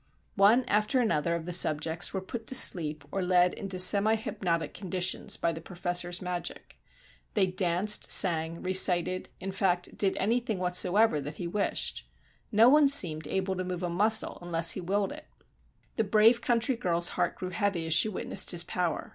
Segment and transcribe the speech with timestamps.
[0.33, 4.73] One after another of the "subjects" were "put to sleep" or led into semi hypnotic
[4.73, 6.79] conditions by the professor's magic.
[7.35, 12.09] They danced, sang, recited, in fact, did anything whatsoever that he wished.
[12.51, 15.27] Not one seemed able to move a muscle unless he willed it.
[15.97, 19.09] The brave country girl's heart grew heavy as she witnessed his power.